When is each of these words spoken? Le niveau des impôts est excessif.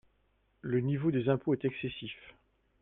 Le 0.61 0.79
niveau 0.79 1.11
des 1.11 1.29
impôts 1.29 1.53
est 1.53 1.63
excessif. 1.63 2.17